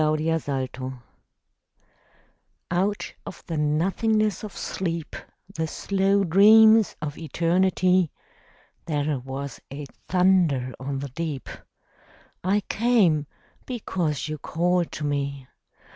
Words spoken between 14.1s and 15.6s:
you called to me.